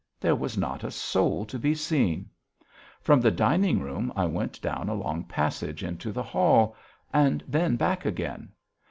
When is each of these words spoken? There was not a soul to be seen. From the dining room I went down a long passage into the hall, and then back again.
There 0.19 0.33
was 0.35 0.57
not 0.57 0.83
a 0.83 0.89
soul 0.89 1.45
to 1.45 1.59
be 1.59 1.75
seen. 1.75 2.27
From 3.01 3.21
the 3.21 3.29
dining 3.29 3.79
room 3.81 4.11
I 4.15 4.25
went 4.25 4.59
down 4.59 4.89
a 4.89 4.95
long 4.95 5.23
passage 5.25 5.83
into 5.83 6.11
the 6.11 6.23
hall, 6.23 6.75
and 7.13 7.43
then 7.47 7.75
back 7.75 8.03
again. 8.03 8.51